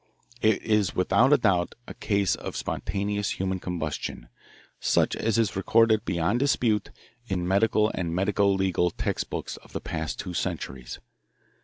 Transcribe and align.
It 0.41 0.63
is 0.63 0.95
without 0.95 1.39
doubt 1.41 1.75
a 1.87 1.93
case 1.93 2.33
of 2.33 2.55
spontaneous 2.57 3.37
human 3.39 3.59
combustion, 3.59 4.29
such 4.79 5.15
as 5.15 5.37
is 5.37 5.55
recorded 5.55 6.05
beyond 6.05 6.39
dispute 6.39 6.89
in 7.27 7.47
medical 7.47 7.91
and 7.93 8.11
medico 8.15 8.47
legal 8.49 8.89
text 8.89 9.29
books 9.29 9.57
of 9.57 9.73
the 9.73 9.79
past 9.79 10.17
two 10.17 10.33
centuries. 10.33 10.97